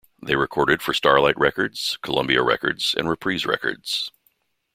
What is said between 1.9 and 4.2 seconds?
Columbia Records and Reprise Records.